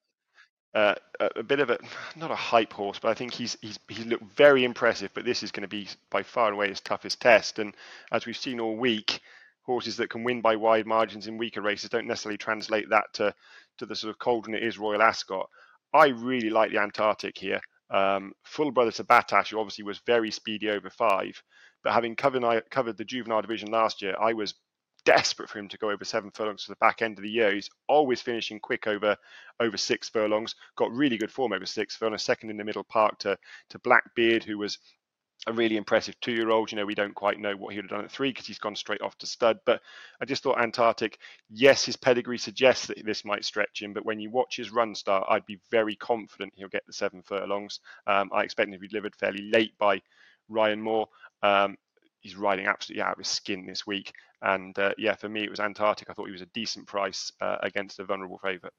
uh, 0.74 0.95
a 1.19 1.44
bit 1.44 1.59
of 1.59 1.69
a 1.69 1.77
not 2.15 2.31
a 2.31 2.35
hype 2.35 2.71
horse, 2.71 2.97
but 2.97 3.09
I 3.09 3.13
think 3.13 3.33
he's 3.33 3.57
he's 3.62 3.77
he 3.89 4.06
looked 4.06 4.24
very 4.38 4.63
impressive. 4.63 5.12
But 5.13 5.25
this 5.25 5.44
is 5.44 5.51
going 5.51 5.63
to 5.63 5.68
be 5.68 5.89
by 6.09 6.24
far 6.24 6.47
and 6.47 6.56
away 6.56 6.69
his 6.69 6.79
toughest 6.79 7.19
test. 7.19 7.59
And 7.59 7.75
as 8.09 8.25
we've 8.25 8.38
seen 8.38 8.62
all 8.62 8.77
week, 8.77 9.19
horses 9.63 9.97
that 9.97 10.09
can 10.09 10.24
win 10.24 10.39
by 10.39 10.56
wide 10.56 10.88
margins 10.88 11.27
in 11.27 11.38
weaker 11.38 11.62
races 11.62 11.89
don't 11.89 12.07
necessarily 12.07 12.38
translate 12.38 12.89
that 12.89 13.12
to 13.15 13.35
to 13.79 13.85
the 13.85 13.97
sort 13.97 14.12
of 14.12 14.18
cauldron 14.18 14.56
it 14.56 14.63
is 14.63 14.79
Royal 14.79 15.01
Ascot. 15.01 15.50
I 15.94 16.07
really 16.07 16.50
like 16.50 16.72
the 16.72 16.80
Antarctic 16.80 17.38
here. 17.38 17.62
Um, 17.89 18.34
full 18.44 18.72
brother 18.72 18.92
to 18.92 19.04
Battaash, 19.04 19.50
who 19.50 19.60
obviously 19.60 19.84
was 19.84 20.01
very 20.06 20.31
speedy 20.31 20.69
over 20.69 20.89
five, 20.89 21.42
but 21.84 21.94
having 21.94 22.16
covered 22.16 22.44
covered 22.69 22.98
the 22.98 23.06
juvenile 23.06 23.42
division 23.42 23.72
last 23.72 24.01
year, 24.01 24.16
I 24.19 24.34
was 24.34 24.56
desperate 25.06 25.50
for 25.50 25.60
him 25.60 25.69
to 25.69 25.78
go 25.78 25.89
over 25.89 26.04
seven 26.04 26.31
furlongs 26.31 26.66
to 26.66 26.72
the 26.72 26.78
back 26.81 27.01
end 27.01 27.18
of 27.18 27.24
the 27.24 27.30
year. 27.30 27.54
He's 27.54 27.69
always 27.88 28.22
finishing 28.22 28.60
quick 28.60 28.88
over 28.88 29.16
over 29.62 29.78
six 29.78 30.10
furlongs. 30.10 30.54
Got 30.75 30.92
really 30.92 31.18
good 31.18 31.31
form 31.31 31.54
over 31.54 31.66
six 31.66 31.95
furlongs. 31.95 32.24
Second 32.24 32.50
in 32.50 32.57
the 32.57 32.66
middle 32.66 32.84
park 32.84 33.18
to 33.19 33.38
to 33.69 33.80
Blackbeard, 33.80 34.44
who 34.44 34.57
was 34.57 34.80
a 35.45 35.54
really 35.54 35.78
impressive 35.78 36.19
two-year-old. 36.19 36.72
You 36.72 36.78
know, 36.78 36.86
we 36.86 36.95
don't 36.95 37.13
quite 37.16 37.39
know 37.39 37.56
what 37.56 37.74
he 37.74 37.78
would 37.78 37.86
have 37.86 37.98
done 37.98 38.06
at 38.06 38.12
three 38.12 38.30
because 38.30 38.48
he's 38.48 38.60
gone 38.60 38.75
straight 38.75 39.01
off 39.01 39.18
to 39.19 39.28
stud. 39.28 39.60
But 39.66 39.81
I 40.19 40.25
just 40.25 40.44
thought 40.44 40.60
Antarctic, 40.60 41.19
yes, 41.50 41.86
his 41.86 41.95
pedigree 41.95 42.38
suggests 42.38 42.88
that 42.88 43.06
this 43.06 43.24
might 43.24 43.45
stretch 43.45 43.81
him. 43.81 43.94
But 43.94 44.06
when 44.06 44.19
you 44.19 44.30
watch 44.30 44.57
his 44.57 44.72
run 44.72 44.95
start, 44.95 45.28
I'd 45.30 45.45
be 45.45 45.60
very 45.69 45.95
confident 45.95 46.54
he'll 46.56 46.68
get 46.68 46.86
the 46.88 46.94
seven 46.94 47.22
furlongs. 47.22 47.80
Um, 48.07 48.30
I 48.34 48.44
expect 48.44 48.68
him 48.68 48.74
to 48.74 48.80
be 48.80 48.88
delivered 48.88 49.16
fairly 49.16 49.50
late 49.51 49.78
by 49.78 50.01
Ryan 50.50 50.81
Moore. 50.81 51.07
Um, 51.44 51.78
he's 52.22 52.36
riding 52.36 52.68
absolutely 52.68 53.04
out 53.04 53.13
of 53.13 53.19
his 53.19 53.28
skin 53.28 53.66
this 53.66 53.86
week. 53.86 54.12
And 54.42 54.78
uh, 54.78 54.94
yeah, 54.98 55.16
for 55.16 55.30
me, 55.30 55.44
it 55.44 55.50
was 55.50 55.60
Antarctic. 55.60 56.10
I 56.10 56.13
thought 56.13 56.25
he 56.25 56.31
was 56.31 56.42
a 56.42 56.48
decent 56.48 56.88
price 56.88 57.31
uh, 57.42 57.57
against 57.62 58.00
a 58.00 58.06
vulnerable 58.06 58.39
favourite. 58.39 58.74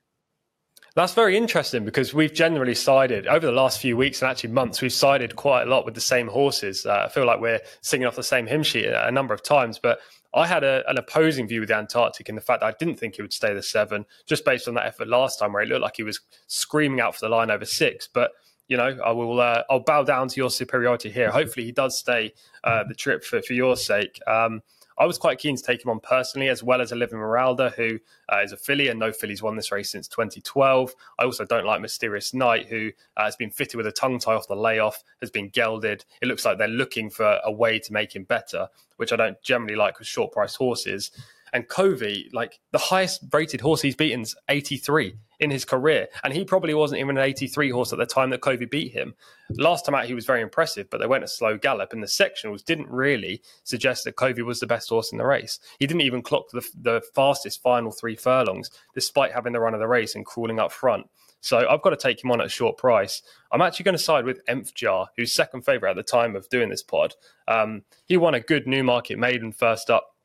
That's 0.95 1.15
very 1.15 1.37
interesting 1.37 1.85
because 1.85 2.13
we've 2.13 2.35
generally 2.35 2.75
sided 2.75 3.27
over 3.27 3.47
the 3.47 3.53
last 3.53 3.81
few 3.81 3.97
weeks 3.97 4.21
and 4.21 4.31
actually 4.31 4.51
months. 4.51 4.83
We've 4.83 4.93
sided 4.93 5.37
quite 5.37 5.63
a 5.63 5.71
lot 5.71 5.85
with 5.85 5.95
the 5.95 6.01
same 6.01 6.29
horses. 6.29 6.87
Uh, 6.87 7.05
I 7.07 7.09
feel 7.09 7.25
like 7.25 7.41
we're 7.41 7.61
singing 7.83 8.07
off 8.07 8.17
the 8.17 8.23
same 8.23 8.47
hymn 8.47 8.63
sheet 8.63 8.87
a 8.87 9.11
number 9.13 9.33
of 9.33 9.43
times, 9.43 9.79
but 9.79 10.01
I 10.35 10.47
had 10.47 10.65
a, 10.65 10.83
an 10.89 10.99
opposing 10.99 11.47
view 11.47 11.61
with 11.61 11.69
the 11.69 11.77
Antarctic 11.77 12.29
in 12.29 12.35
the 12.35 12.41
fact 12.41 12.61
that 12.61 12.67
I 12.67 12.75
didn't 12.79 12.99
think 12.99 13.17
he 13.17 13.23
would 13.23 13.33
stay 13.33 13.55
the 13.55 13.63
seven, 13.63 14.05
just 14.27 14.45
based 14.45 14.69
on 14.69 14.75
that 14.75 14.87
effort 14.87 15.09
last 15.09 15.39
time 15.39 15.53
where 15.53 15.63
it 15.63 15.69
looked 15.69 15.83
like 15.83 15.97
he 15.97 16.03
was 16.03 16.21
screaming 16.49 17.01
out 17.01 17.15
for 17.15 17.27
the 17.27 17.35
line 17.35 17.51
over 17.51 17.65
six. 17.65 18.09
But 18.13 18.33
you 18.69 18.77
know, 18.77 18.99
I 19.05 19.13
will. 19.13 19.41
Uh, 19.41 19.63
I'll 19.71 19.81
bow 19.81 20.05
down 20.05 20.29
to 20.29 20.37
your 20.37 20.51
superiority 20.51 21.11
here. 21.11 21.31
Hopefully, 21.31 21.65
he 21.65 21.73
does 21.73 21.99
stay 21.99 22.35
uh, 22.65 22.85
the 22.87 22.95
trip 22.95 23.25
for 23.25 23.41
for 23.41 23.55
your 23.55 23.77
sake. 23.77 24.21
Um, 24.27 24.63
I 24.99 25.07
was 25.07 25.17
quite 25.17 25.39
keen 25.39 25.57
to 25.57 25.63
take 25.63 25.85
him 25.85 25.91
on 25.91 26.01
personally, 26.01 26.49
as 26.49 26.63
well 26.63 26.81
as 26.81 26.93
Olivia 26.93 27.19
Maralda, 27.19 27.73
who 27.75 28.01
uh, 28.33 28.41
is 28.43 28.51
a 28.51 28.57
filly, 28.57 28.89
and 28.89 28.99
no 28.99 29.13
fillies 29.13 29.43
won 29.43 29.55
this 29.55 29.71
race 29.71 29.91
since 29.91 30.09
2012. 30.09 30.93
I 31.21 31.25
also 31.25 31.45
don't 31.45 31.65
like 31.65 31.81
Mysterious 31.81 32.35
Night, 32.35 32.67
who 32.67 32.91
uh, 33.17 33.25
has 33.25 33.37
been 33.37 33.51
fitted 33.51 33.77
with 33.77 33.87
a 33.87 33.93
tongue 33.93 34.19
tie 34.19 34.35
off 34.35 34.49
the 34.49 34.57
layoff, 34.57 35.05
has 35.21 35.31
been 35.31 35.51
gelded. 35.51 36.05
It 36.21 36.27
looks 36.27 36.45
like 36.45 36.59
they're 36.59 36.67
looking 36.67 37.11
for 37.11 37.39
a 37.45 37.53
way 37.53 37.79
to 37.79 37.93
make 37.93 38.17
him 38.17 38.25
better, 38.25 38.69
which 38.97 39.13
I 39.13 39.17
don't 39.17 39.41
generally 39.41 39.77
like 39.77 40.01
with 40.01 40.09
short 40.09 40.33
price 40.33 40.57
horses. 40.57 41.13
And 41.53 41.69
Covey, 41.69 42.31
like 42.33 42.61
the 42.73 42.79
highest 42.79 43.25
rated 43.33 43.61
horse 43.61 43.83
he's 43.83 43.97
beaten 43.97 44.23
is 44.23 44.37
83 44.49 45.15
in 45.41 45.51
his 45.51 45.65
career. 45.65 46.09
And 46.25 46.33
he 46.33 46.45
probably 46.45 46.75
wasn't 46.75 47.01
even 47.01 47.17
an 47.17 47.25
83 47.25 47.71
horse 47.71 47.93
at 47.93 47.99
the 47.99 48.07
time 48.07 48.31
that 48.31 48.41
Covey 48.41 48.67
beat 48.67 48.93
him. 48.93 49.15
Last 49.51 49.85
time 49.85 49.95
out, 49.95 50.07
he 50.07 50.15
was 50.15 50.27
very 50.27 50.43
impressive, 50.43 50.91
but 50.91 50.99
they 50.99 51.07
went 51.07 51.25
a 51.25 51.29
slow 51.29 51.57
gallop. 51.57 51.93
And 51.93 52.03
the 52.03 52.07
sectionals 52.07 52.65
didn't 52.65 52.89
really 52.89 53.43
suggest 53.65 54.05
that 54.05 54.17
Covey 54.17 54.43
was 54.43 54.61
the 54.61 54.67
best 54.67 54.89
horse 54.89 55.13
in 55.13 55.19
the 55.19 55.27
race. 55.27 55.59
He 55.79 55.87
didn't 55.87 56.03
even 56.03 56.23
clock 56.23 56.51
the, 56.53 56.67
the 56.81 57.03
fastest 57.15 57.63
final 57.63 57.93
three 57.93 58.17
furlongs, 58.17 58.71
despite 58.95 59.33
having 59.33 59.53
the 59.53 59.61
run 59.61 59.75
of 59.75 59.81
the 59.81 59.89
race 59.89 60.15
and 60.15 60.27
crawling 60.27 60.59
up 60.59 60.73
front. 60.73 61.07
So 61.41 61.69
I've 61.69 61.83
got 61.83 61.91
to 61.91 61.97
take 61.97 62.23
him 62.23 62.31
on 62.31 62.41
at 62.41 62.47
a 62.47 62.51
short 62.51 62.77
price. 62.77 63.23
I'm 63.53 63.63
actually 63.63 63.85
going 63.85 63.97
to 63.97 64.03
side 64.03 64.25
with 64.25 64.45
Enfjaar, 64.47 65.07
who's 65.17 65.33
second 65.33 65.63
favourite 65.63 65.93
at 65.93 65.97
the 65.97 66.03
time 66.03 66.35
of 66.35 66.49
doing 66.49 66.69
this 66.69 66.83
pod. 66.83 67.15
Um, 67.47 67.83
he 68.07 68.17
won 68.17 68.35
a 68.35 68.41
good 68.41 68.67
Newmarket 68.67 69.19
maiden 69.19 69.53
first 69.53 69.89
up 69.89 70.17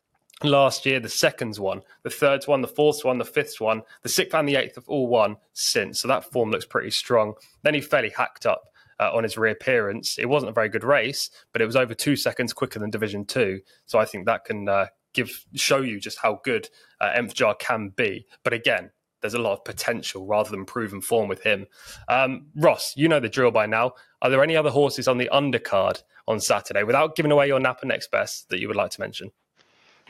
last 0.44 0.86
year, 0.86 1.00
the 1.00 1.10
second's 1.10 1.60
one, 1.60 1.82
the 2.04 2.10
third's 2.10 2.48
one, 2.48 2.62
the 2.62 2.68
fourth's 2.68 3.04
one, 3.04 3.18
the 3.18 3.26
fifth's 3.26 3.60
one, 3.60 3.82
the 4.02 4.10
sixth 4.10 4.36
and 4.36 4.48
the 4.48 4.56
eighth 4.56 4.76
have 4.76 4.88
all 4.88 5.08
won 5.08 5.38
since. 5.54 6.00
So 6.00 6.08
that 6.08 6.32
form 6.32 6.52
looks 6.52 6.66
pretty 6.66 6.92
strong. 6.92 7.34
Then 7.64 7.74
he 7.74 7.82
fairly 7.82 8.10
hacked 8.10 8.46
up 8.46 8.64
uh, 9.00 9.12
on 9.14 9.24
his 9.24 9.38
reappearance. 9.38 10.18
It 10.18 10.30
wasn't 10.30 10.52
a 10.52 10.54
very 10.54 10.70
good 10.70 10.84
race, 10.84 11.30
but 11.52 11.62
it 11.62 11.66
was 11.66 11.76
over 11.76 11.94
two 11.94 12.16
seconds 12.16 12.54
quicker 12.54 12.80
than 12.80 12.90
Division 12.90 13.26
Two. 13.26 13.62
So 13.86 14.00
I 14.00 14.06
think 14.06 14.26
that 14.26 14.46
can 14.46 14.68
uh, 14.70 14.88
give 15.14 15.46
show 15.56 15.82
you 15.82 16.00
just 16.00 16.20
how 16.20 16.40
good 16.44 16.70
uh, 17.00 17.12
Enfjaar 17.16 17.58
can 17.60 17.90
be. 17.90 18.26
But 18.44 18.54
again, 18.54 18.92
there's 19.22 19.34
a 19.34 19.40
lot 19.40 19.54
of 19.54 19.64
potential 19.64 20.26
rather 20.26 20.52
than 20.52 20.66
proven 20.66 21.02
form 21.02 21.30
with 21.30 21.42
him. 21.42 21.66
Um, 22.10 22.48
Ross, 22.56 22.94
you 22.98 23.08
know 23.08 23.22
the 23.22 23.30
drill 23.30 23.52
by 23.52 23.66
now. 23.66 23.94
Are 24.22 24.30
there 24.30 24.44
any 24.44 24.56
other 24.56 24.70
horses 24.70 25.08
on 25.08 25.18
the 25.18 25.30
undercard 25.32 26.04
on 26.28 26.40
Saturday, 26.40 26.84
without 26.84 27.16
giving 27.16 27.32
away 27.32 27.48
your 27.48 27.60
Napa 27.60 27.86
next 27.86 28.12
best, 28.12 28.50
that 28.50 28.60
you 28.60 28.68
would 28.68 28.78
like 28.78 28.92
to 28.92 29.02
mention? 29.02 29.32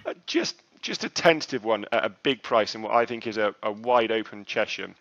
Uh, 0.06 0.14
just 0.26 0.62
just 0.82 1.04
a 1.06 1.10
tentative 1.10 1.64
one 1.64 1.86
at 1.92 2.06
a 2.06 2.10
big 2.10 2.44
price 2.44 2.76
in 2.76 2.82
what 2.82 2.94
I 2.94 3.06
think 3.06 3.26
is 3.26 3.38
a, 3.38 3.56
a 3.64 3.72
wide 3.72 4.12
open 4.12 4.44
Chesham. 4.44 4.96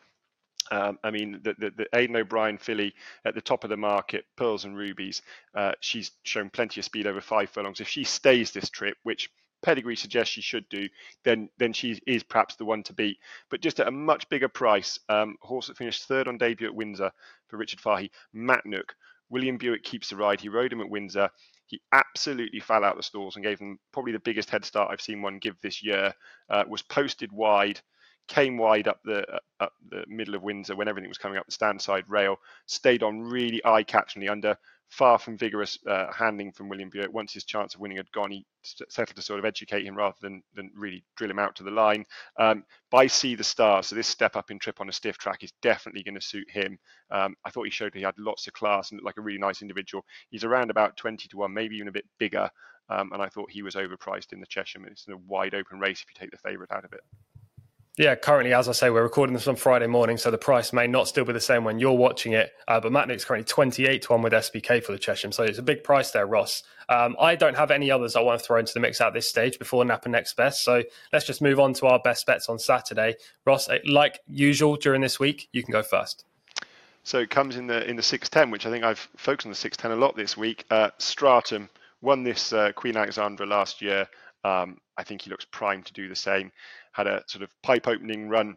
Um, 0.71 0.99
I 1.03 1.11
mean, 1.11 1.41
the, 1.43 1.55
the, 1.59 1.71
the, 1.71 1.87
Aidan 1.93 2.17
O'Brien 2.17 2.57
filly 2.57 2.95
at 3.25 3.35
the 3.35 3.41
top 3.41 3.65
of 3.65 3.71
the 3.71 3.77
market, 3.77 4.25
Pearls 4.37 4.65
and 4.65 4.77
Rubies, 4.77 5.21
uh, 5.57 5.73
she's 5.81 6.13
shown 6.23 6.51
plenty 6.51 6.81
of 6.81 6.85
speed 6.85 7.09
over 7.09 7.21
five 7.21 7.51
furlongs. 7.51 7.81
If 7.81 7.89
she 7.89 8.05
stays 8.05 8.53
this 8.53 8.71
trip, 8.71 8.97
which 9.03 9.29
pedigree 9.63 9.97
suggests 9.97 10.33
she 10.33 10.41
should 10.41 10.69
do, 10.69 10.89
then 11.25 11.49
then 11.59 11.73
she 11.73 12.01
is 12.07 12.23
perhaps 12.23 12.57
the 12.57 12.65
one 12.65 12.83
to 12.85 12.93
beat. 12.93 13.19
But 13.51 13.61
just 13.61 13.81
at 13.81 13.89
a 13.89 13.93
much 13.93 14.29
bigger 14.29 14.49
price, 14.49 14.99
um, 15.09 15.37
horse 15.41 15.67
that 15.67 15.77
finished 15.77 16.05
third 16.05 16.29
on 16.29 16.39
debut 16.39 16.69
at 16.69 16.75
Windsor 16.75 17.11
for 17.49 17.57
Richard 17.57 17.81
Fahey, 17.81 18.11
Matnook. 18.35 18.91
William 19.31 19.57
Buick 19.57 19.83
keeps 19.83 20.11
the 20.11 20.17
ride. 20.17 20.41
He 20.41 20.51
rode 20.51 20.73
him 20.73 20.83
at 20.83 20.91
Windsor. 20.91 21.31
He 21.67 21.81
absolutely 21.93 22.61
fell 22.61 22.85
out 22.85 22.97
the 22.97 23.03
stalls 23.03 23.37
and 23.37 23.45
gave 23.45 23.59
them 23.59 23.79
probably 23.93 24.13
the 24.13 24.19
biggest 24.19 24.51
head 24.51 24.65
start 24.65 24.91
I've 24.91 25.01
seen 25.01 25.23
one 25.23 25.39
give 25.39 25.57
this 25.63 25.83
year. 25.83 26.13
Uh, 26.51 26.65
was 26.69 26.83
posted 26.83 27.33
wide, 27.33 27.81
came 28.29 28.59
wide 28.59 28.89
up 28.89 29.01
the 29.05 29.27
uh, 29.29 29.39
up 29.61 29.73
the 29.89 30.05
middle 30.07 30.35
of 30.35 30.43
Windsor 30.43 30.77
when 30.77 30.89
everything 30.89 31.09
was 31.09 31.19
coming 31.19 31.39
up 31.39 31.47
the 31.47 31.53
stand 31.53 31.81
side 31.81 32.05
rail. 32.09 32.37
Stayed 32.67 33.03
on 33.03 33.21
really 33.21 33.65
eye-catchingly 33.65 34.29
under 34.29 34.57
far 34.93 35.19
from 35.19 35.39
vigorous 35.39 35.79
uh, 35.89 36.13
handling 36.13 36.53
from 36.53 36.69
William 36.69 36.91
Buick. 36.91 37.11
Once 37.15 37.33
his 37.33 37.45
chance 37.45 37.75
of 37.75 37.81
winning 37.81 37.97
had 37.97 38.13
gone, 38.13 38.31
he 38.31 38.45
settled 38.63 39.17
to 39.17 39.23
sort 39.23 39.39
of 39.39 39.47
educate 39.47 39.87
him 39.87 39.97
rather 39.97 40.17
than, 40.21 40.43
than 40.55 40.71
really 40.77 41.03
drill 41.17 41.31
him 41.31 41.39
out 41.39 41.57
to 41.57 41.63
the 41.63 41.71
line. 41.71 42.05
Um, 42.39 42.65
by 42.91 43.07
Sea 43.07 43.35
the 43.35 43.43
Stars, 43.43 43.87
so 43.87 43.97
this 43.97 44.07
step 44.07 44.37
up 44.37 44.51
in 44.51 44.59
trip 44.59 44.83
on 44.83 44.91
a 44.91 44.93
stiff 44.93 45.17
track 45.17 45.43
is 45.43 45.53
definitely 45.63 46.03
going 46.03 46.17
to 46.17 46.21
suit 46.21 46.47
him. 46.51 46.79
Um, 47.11 47.35
I 47.43 47.49
thought 47.49 47.65
he 47.65 47.71
showed 47.71 47.95
he 47.95 48.03
had 48.03 48.19
lots 48.19 48.47
of 48.47 48.53
class 48.53 48.91
and 48.91 48.99
looked 48.99 49.07
like 49.07 49.17
a 49.17 49.23
really 49.23 49.39
nice 49.39 49.63
individual. 49.63 50.05
He's 50.29 50.45
around 50.45 50.71
about 50.71 50.99
20 50.99 51.27
to 51.27 51.37
1, 51.39 51.55
maybe 51.55 51.77
even 51.77 51.89
a 51.89 51.93
bit 51.93 52.05
bigger. 52.19 52.51
Um, 52.91 53.13
and 53.15 53.23
I 53.23 53.29
thought 53.29 53.51
he 53.51 53.63
was 53.63 53.77
overpriced 53.77 54.35
in 54.35 54.41
the 54.41 54.47
Cheshire. 54.47 54.87
It's 54.87 55.09
a 55.09 55.17
wide 55.27 55.55
open 55.55 55.81
race 55.81 56.03
if 56.03 56.07
you 56.11 56.21
take 56.21 56.33
the 56.33 56.37
favourite 56.37 56.71
out 56.71 56.85
of 56.85 56.93
it. 56.93 57.01
Yeah, 57.99 58.15
currently, 58.15 58.55
as 58.55 58.71
I 58.71 58.73
say, 58.73 58.89
we're 58.89 59.03
recording 59.03 59.35
this 59.35 59.47
on 59.47 59.57
Friday 59.57 59.87
morning, 59.87 60.17
so 60.17 60.31
the 60.31 60.39
price 60.39 60.73
may 60.73 60.87
not 60.87 61.09
still 61.09 61.27
be 61.27 61.35
the 61.35 61.41
same 61.41 61.63
when 61.63 61.79
you're 61.79 61.93
watching 61.93 62.33
it. 62.33 62.51
Uh, 62.67 62.81
but 62.81 62.91
Matnick's 62.91 63.27
currently 63.27 63.45
28 63.45 64.01
to 64.01 64.13
1 64.13 64.23
with 64.23 64.33
SBK 64.33 64.83
for 64.83 64.93
the 64.93 64.99
Chesham, 64.99 65.31
so 65.31 65.43
it's 65.43 65.59
a 65.59 65.63
big 65.63 65.85
price 65.85 66.11
there, 66.11 66.27
Ross. 66.27 66.63
Um, 66.89 67.17
I 67.21 67.37
don't 67.37 67.55
have 67.55 67.71
any 67.71 67.91
others 67.91 68.17
I 68.17 68.23
want 68.23 68.41
to 68.41 68.47
throw 68.47 68.59
into 68.59 68.73
the 68.73 68.81
mix 68.81 68.99
at 69.03 69.13
this 69.13 69.29
stage 69.29 69.59
before 69.59 69.85
Napa 69.85 70.09
next 70.09 70.39
best. 70.39 70.63
So 70.63 70.83
let's 71.13 71.27
just 71.27 71.43
move 71.43 71.61
on 71.61 71.75
to 71.75 71.87
our 71.87 71.99
best 71.99 72.25
bets 72.25 72.49
on 72.49 72.59
Saturday. 72.59 73.17
Ross, 73.45 73.69
eh, 73.69 73.81
like 73.85 74.21
usual 74.27 74.77
during 74.77 75.03
this 75.03 75.21
week, 75.21 75.51
you 75.53 75.63
can 75.63 75.73
go 75.73 75.83
first. 75.83 76.25
So 77.05 77.19
it 77.19 77.29
comes 77.29 77.57
in 77.57 77.67
the 77.67 77.87
in 77.87 77.97
the 77.97 78.03
610, 78.03 78.51
which 78.51 78.65
I 78.65 78.71
think 78.71 78.85
I've 78.85 79.07
focused 79.19 79.47
on 79.47 79.53
the 79.53 79.57
610 79.57 79.99
a 79.99 80.01
lot 80.01 80.17
this 80.17 80.35
week. 80.35 80.65
Uh, 80.71 80.91
Stratum 80.97 81.69
won 82.01 82.25
this 82.25 82.55
uh, 82.55 82.73
Queen 82.73 82.97
Alexandra 82.97 83.45
last 83.45 83.83
year. 83.83 84.09
Um, 84.45 84.79
I 84.97 85.05
think 85.05 85.23
he 85.23 85.31
looks 85.31 85.47
primed 85.51 85.87
to 85.87 85.93
do 85.93 86.09
the 86.09 86.17
same 86.17 86.51
had 86.93 87.07
a 87.07 87.25
sort 87.27 87.43
of 87.43 87.51
pipe 87.63 87.89
opening 87.89 88.29
run 88.29 88.57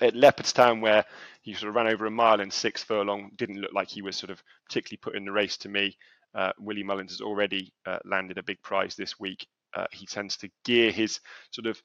at 0.00 0.14
Leopardstown 0.14 0.80
where 0.80 1.04
he 1.42 1.54
sort 1.54 1.68
of 1.68 1.74
ran 1.74 1.86
over 1.86 2.06
a 2.06 2.10
mile 2.10 2.40
in 2.40 2.50
six 2.50 2.82
furlong. 2.82 3.30
Didn't 3.36 3.60
look 3.60 3.72
like 3.72 3.88
he 3.88 4.02
was 4.02 4.16
sort 4.16 4.30
of 4.30 4.42
particularly 4.68 4.98
put 4.98 5.16
in 5.16 5.24
the 5.24 5.32
race 5.32 5.56
to 5.58 5.68
me. 5.68 5.96
Uh, 6.34 6.52
Willie 6.58 6.82
Mullins 6.82 7.12
has 7.12 7.20
already 7.20 7.72
uh, 7.86 7.98
landed 8.04 8.38
a 8.38 8.42
big 8.42 8.60
prize 8.62 8.96
this 8.96 9.20
week. 9.20 9.46
Uh, 9.74 9.86
he 9.92 10.06
tends 10.06 10.36
to 10.36 10.50
gear 10.64 10.90
his 10.90 11.20
sort 11.50 11.66
of 11.66 11.80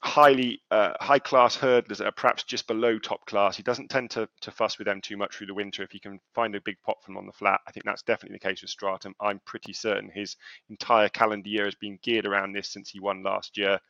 highly 0.00 0.62
uh, 0.70 0.92
high 1.00 1.18
class 1.18 1.56
hurdlers 1.56 1.98
that 1.98 2.06
are 2.06 2.12
perhaps 2.12 2.44
just 2.44 2.68
below 2.68 2.98
top 2.98 3.24
class. 3.26 3.56
He 3.56 3.64
doesn't 3.64 3.88
tend 3.88 4.10
to, 4.12 4.28
to 4.42 4.50
fuss 4.52 4.78
with 4.78 4.86
them 4.86 5.00
too 5.00 5.16
much 5.16 5.34
through 5.34 5.48
the 5.48 5.54
winter. 5.54 5.82
If 5.82 5.90
he 5.90 5.98
can 5.98 6.20
find 6.34 6.54
a 6.54 6.60
big 6.60 6.76
pop 6.84 7.02
from 7.02 7.16
on 7.16 7.26
the 7.26 7.32
flat, 7.32 7.60
I 7.66 7.72
think 7.72 7.84
that's 7.84 8.02
definitely 8.02 8.36
the 8.36 8.48
case 8.48 8.62
with 8.62 8.70
Stratum. 8.70 9.14
I'm 9.20 9.40
pretty 9.44 9.72
certain 9.72 10.08
his 10.08 10.36
entire 10.70 11.08
calendar 11.08 11.48
year 11.48 11.64
has 11.64 11.74
been 11.74 11.98
geared 12.02 12.26
around 12.26 12.52
this 12.52 12.68
since 12.68 12.90
he 12.90 13.00
won 13.00 13.24
last 13.24 13.56
year. 13.58 13.80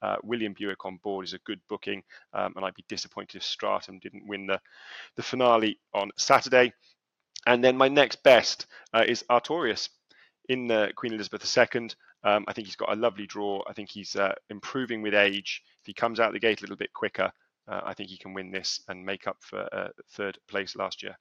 Uh, 0.00 0.16
William 0.22 0.54
Buick 0.54 0.86
on 0.86 0.96
board 1.02 1.26
is 1.26 1.34
a 1.34 1.38
good 1.40 1.60
booking, 1.68 2.02
um, 2.32 2.54
and 2.56 2.64
I'd 2.64 2.74
be 2.74 2.84
disappointed 2.88 3.36
if 3.36 3.42
Stratum 3.42 3.98
didn't 3.98 4.26
win 4.26 4.46
the, 4.46 4.60
the 5.16 5.22
finale 5.22 5.78
on 5.92 6.10
Saturday. 6.16 6.72
And 7.46 7.62
then 7.62 7.76
my 7.76 7.88
next 7.88 8.22
best 8.22 8.66
uh, 8.94 9.04
is 9.06 9.24
Artorius 9.30 9.90
in 10.48 10.66
the 10.66 10.92
Queen 10.96 11.12
Elizabeth 11.12 11.56
II. 11.56 11.88
Um, 12.24 12.44
I 12.48 12.52
think 12.52 12.66
he's 12.66 12.76
got 12.76 12.92
a 12.92 12.96
lovely 12.96 13.26
draw. 13.26 13.62
I 13.68 13.72
think 13.72 13.90
he's 13.90 14.16
uh, 14.16 14.34
improving 14.50 15.02
with 15.02 15.14
age. 15.14 15.62
If 15.80 15.86
he 15.86 15.94
comes 15.94 16.20
out 16.20 16.32
the 16.32 16.40
gate 16.40 16.60
a 16.60 16.62
little 16.62 16.76
bit 16.76 16.92
quicker, 16.92 17.30
uh, 17.68 17.80
I 17.84 17.94
think 17.94 18.10
he 18.10 18.18
can 18.18 18.34
win 18.34 18.50
this 18.50 18.80
and 18.88 19.04
make 19.04 19.26
up 19.26 19.36
for 19.40 19.68
uh, 19.72 19.88
third 20.10 20.38
place 20.48 20.74
last 20.76 21.02
year 21.02 21.16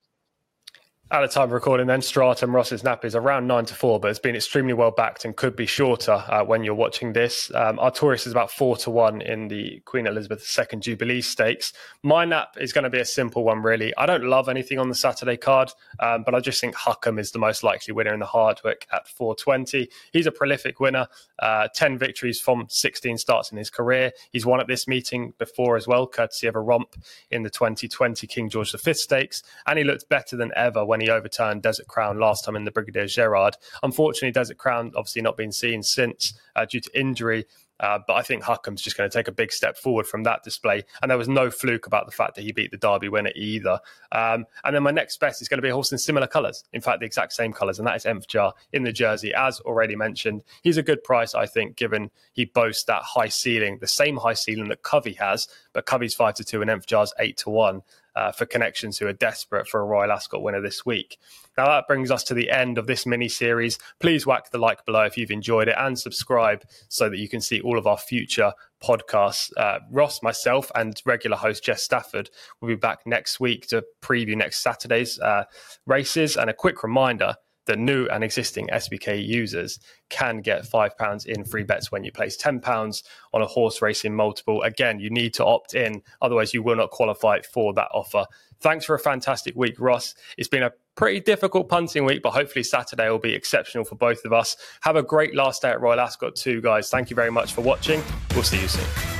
at 1.09 1.21
the 1.21 1.27
time 1.27 1.45
of 1.45 1.51
recording, 1.53 1.87
then 1.87 2.01
Stratum 2.01 2.53
Ross's 2.53 2.83
nap 2.83 3.05
is 3.05 3.15
around 3.15 3.47
nine 3.47 3.63
to 3.65 3.73
four, 3.73 3.97
but 3.97 4.09
it's 4.09 4.19
been 4.19 4.35
extremely 4.35 4.73
well 4.73 4.91
backed 4.91 5.23
and 5.23 5.37
could 5.37 5.55
be 5.55 5.65
shorter 5.65 6.23
uh, 6.27 6.43
when 6.43 6.65
you're 6.65 6.75
watching 6.75 7.13
this. 7.13 7.49
Um, 7.55 7.77
Artorius 7.77 8.27
is 8.27 8.33
about 8.33 8.51
four 8.51 8.75
to 8.77 8.89
one 8.89 9.21
in 9.21 9.47
the 9.47 9.79
Queen 9.85 10.05
Elizabeth 10.05 10.45
II 10.57 10.79
Jubilee 10.79 11.21
Stakes. 11.21 11.71
My 12.03 12.25
nap 12.25 12.57
is 12.59 12.73
going 12.73 12.83
to 12.83 12.89
be 12.89 12.99
a 12.99 13.05
simple 13.05 13.45
one, 13.45 13.61
really. 13.61 13.95
I 13.95 14.05
don't 14.05 14.25
love 14.25 14.49
anything 14.49 14.79
on 14.79 14.89
the 14.89 14.95
Saturday 14.95 15.37
card, 15.37 15.71
um, 16.01 16.23
but 16.23 16.35
I 16.35 16.41
just 16.41 16.59
think 16.59 16.75
Hukum 16.75 17.19
is 17.19 17.31
the 17.31 17.39
most 17.39 17.63
likely 17.63 17.93
winner 17.93 18.13
in 18.13 18.19
the 18.19 18.25
Hardwicke 18.25 18.83
at 18.91 19.07
420. 19.07 19.89
He's 20.11 20.27
a 20.27 20.31
prolific 20.31 20.81
winner, 20.81 21.07
uh, 21.39 21.69
10 21.73 21.97
victories 21.97 22.41
from 22.41 22.65
16 22.67 23.17
starts 23.17 23.49
in 23.49 23.57
his 23.57 23.69
career. 23.69 24.11
He's 24.33 24.45
won 24.45 24.59
at 24.59 24.67
this 24.67 24.89
meeting 24.89 25.33
before 25.37 25.77
as 25.77 25.87
well, 25.87 26.05
courtesy 26.05 26.47
of 26.47 26.55
a 26.55 26.59
romp 26.59 26.95
in 27.31 27.43
the 27.43 27.49
2020 27.49 28.27
King 28.27 28.49
George 28.49 28.73
V 28.73 28.93
Stakes, 28.93 29.41
and 29.65 29.79
he 29.79 29.85
looked 29.85 30.09
better 30.09 30.35
than 30.35 30.51
ever 30.57 30.83
when 30.83 30.96
when 30.97 31.05
he 31.05 31.11
overturned 31.11 31.61
Desert 31.61 31.87
Crown 31.87 32.19
last 32.19 32.43
time 32.43 32.55
in 32.55 32.65
the 32.65 32.71
Brigadier 32.71 33.05
Gerard. 33.05 33.55
Unfortunately, 33.83 34.31
Desert 34.31 34.57
Crown 34.57 34.91
obviously 34.95 35.21
not 35.21 35.37
been 35.37 35.51
seen 35.51 35.83
since 35.83 36.33
uh, 36.55 36.65
due 36.65 36.79
to 36.79 36.99
injury. 36.99 37.45
Uh, 37.79 37.99
but 38.07 38.13
I 38.15 38.23
think 38.23 38.41
Hukum's 38.41 38.81
just 38.81 38.97
going 38.97 39.07
to 39.07 39.15
take 39.15 39.27
a 39.27 39.31
big 39.31 39.51
step 39.51 39.77
forward 39.77 40.07
from 40.07 40.23
that 40.23 40.43
display. 40.43 40.83
And 41.03 41.11
there 41.11 41.17
was 41.19 41.27
no 41.27 41.51
fluke 41.51 41.85
about 41.85 42.07
the 42.07 42.11
fact 42.11 42.33
that 42.33 42.41
he 42.41 42.51
beat 42.51 42.71
the 42.71 42.77
Derby 42.77 43.07
winner 43.07 43.31
either. 43.35 43.79
Um, 44.11 44.47
and 44.63 44.75
then 44.75 44.81
my 44.81 44.89
next 44.89 45.19
best 45.19 45.43
is 45.43 45.47
going 45.47 45.59
to 45.59 45.61
be 45.61 45.69
a 45.69 45.75
horse 45.75 45.91
in 45.91 45.99
similar 45.99 46.25
colours. 46.25 46.63
In 46.73 46.81
fact, 46.81 47.01
the 47.01 47.05
exact 47.05 47.33
same 47.33 47.53
colours, 47.53 47.77
and 47.77 47.87
that 47.87 47.95
is 47.95 48.05
Enfjaar 48.05 48.53
in 48.73 48.83
the 48.83 48.91
jersey. 48.91 49.31
As 49.31 49.59
already 49.59 49.95
mentioned, 49.95 50.41
he's 50.63 50.77
a 50.77 50.81
good 50.81 51.03
price, 51.03 51.35
I 51.35 51.45
think, 51.45 51.75
given 51.75 52.09
he 52.33 52.45
boasts 52.45 52.85
that 52.85 53.03
high 53.03 53.29
ceiling, 53.29 53.77
the 53.79 53.85
same 53.85 54.17
high 54.17 54.33
ceiling 54.33 54.69
that 54.69 54.81
Covey 54.81 55.13
has, 55.13 55.47
but 55.71 55.85
Covey's 55.85 56.15
5 56.15 56.33
to 56.33 56.43
2 56.43 56.63
and 56.63 56.71
Enfjaar's 56.71 57.13
8 57.19 57.37
to 57.37 57.51
1 57.51 57.83
uh, 58.17 58.31
for 58.31 58.47
connections 58.47 58.97
who 58.97 59.05
are 59.05 59.13
desperate 59.13 59.67
for 59.67 59.79
a 59.79 59.85
Royal 59.85 60.11
Ascot 60.11 60.41
winner 60.41 60.59
this 60.59 60.83
week. 60.83 61.19
Now, 61.55 61.67
that 61.67 61.87
brings 61.87 62.09
us 62.09 62.23
to 62.25 62.33
the 62.33 62.49
end 62.49 62.79
of 62.79 62.87
this 62.87 63.05
mini 63.05 63.29
series. 63.29 63.77
Please 63.99 64.25
whack 64.25 64.49
the 64.49 64.57
like 64.57 64.83
below 64.85 65.03
if 65.03 65.17
you've 65.17 65.29
enjoyed 65.29 65.67
it 65.67 65.75
and 65.77 65.97
subscribe 65.97 66.63
so 66.89 67.09
that 67.09 67.19
you 67.19 67.29
can 67.29 67.41
see 67.41 67.61
all 67.61 67.77
of 67.77 67.85
our 67.85 67.97
future 67.97 68.53
podcasts. 68.83 69.51
Uh, 69.55 69.79
Ross, 69.91 70.23
myself, 70.23 70.71
and 70.73 70.99
regular 71.05 71.37
host 71.37 71.63
Jess 71.63 71.83
Stafford 71.83 72.31
will 72.59 72.69
be 72.69 72.75
back 72.75 73.01
next 73.05 73.39
week 73.39 73.67
to 73.67 73.85
preview 74.01 74.35
next 74.35 74.63
Saturday's 74.63 75.19
uh, 75.19 75.43
races. 75.85 76.37
And 76.37 76.49
a 76.49 76.55
quick 76.55 76.81
reminder 76.81 77.35
that 77.67 77.77
new 77.77 78.07
and 78.07 78.23
existing 78.23 78.67
SBK 78.67 79.25
users 79.25 79.79
can 80.09 80.41
get 80.41 80.63
£5 80.63 81.25
in 81.25 81.45
free 81.45 81.63
bets 81.63 81.91
when 81.91 82.03
you 82.03 82.11
place 82.11 82.37
£10 82.37 83.03
on 83.33 83.41
a 83.41 83.45
horse 83.45 83.81
racing 83.81 84.15
multiple. 84.15 84.61
Again, 84.63 84.99
you 84.99 85.09
need 85.09 85.33
to 85.35 85.45
opt 85.45 85.75
in, 85.75 86.01
otherwise, 86.21 86.53
you 86.53 86.63
will 86.63 86.75
not 86.75 86.89
qualify 86.89 87.39
for 87.41 87.73
that 87.73 87.89
offer. 87.93 88.25
Thanks 88.59 88.85
for 88.85 88.95
a 88.95 88.99
fantastic 88.99 89.55
week, 89.55 89.79
Ross. 89.79 90.15
It's 90.37 90.47
been 90.47 90.63
a 90.63 90.71
pretty 90.95 91.19
difficult 91.19 91.69
punting 91.69 92.05
week, 92.05 92.23
but 92.23 92.31
hopefully 92.31 92.63
Saturday 92.63 93.09
will 93.09 93.19
be 93.19 93.33
exceptional 93.33 93.85
for 93.85 93.95
both 93.95 94.25
of 94.25 94.33
us. 94.33 94.57
Have 94.81 94.95
a 94.95 95.03
great 95.03 95.35
last 95.35 95.61
day 95.61 95.69
at 95.69 95.79
Royal 95.79 95.99
Ascot, 95.99 96.35
too, 96.35 96.61
guys. 96.61 96.89
Thank 96.89 97.09
you 97.09 97.15
very 97.15 97.31
much 97.31 97.53
for 97.53 97.61
watching. 97.61 98.01
We'll 98.33 98.43
see 98.43 98.59
you 98.59 98.67
soon. 98.67 99.16